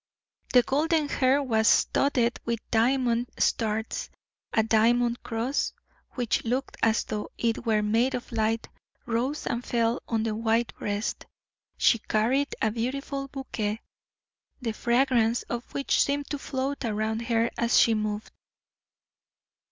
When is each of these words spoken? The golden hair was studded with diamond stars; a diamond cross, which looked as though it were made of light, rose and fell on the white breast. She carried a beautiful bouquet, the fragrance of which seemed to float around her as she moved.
The 0.53 0.63
golden 0.63 1.09
hair 1.09 1.43
was 1.43 1.67
studded 1.67 2.39
with 2.43 2.59
diamond 2.71 3.29
stars; 3.37 4.09
a 4.51 4.63
diamond 4.63 5.21
cross, 5.21 5.73
which 6.13 6.43
looked 6.43 6.75
as 6.81 7.03
though 7.03 7.29
it 7.37 7.67
were 7.67 7.83
made 7.83 8.15
of 8.15 8.31
light, 8.31 8.67
rose 9.05 9.45
and 9.45 9.63
fell 9.63 10.01
on 10.07 10.23
the 10.23 10.33
white 10.33 10.73
breast. 10.75 11.27
She 11.77 11.99
carried 11.99 12.55
a 12.63 12.71
beautiful 12.71 13.27
bouquet, 13.27 13.79
the 14.59 14.71
fragrance 14.73 15.43
of 15.43 15.71
which 15.71 16.01
seemed 16.01 16.27
to 16.31 16.39
float 16.39 16.83
around 16.83 17.27
her 17.27 17.51
as 17.55 17.77
she 17.79 17.93
moved. 17.93 18.31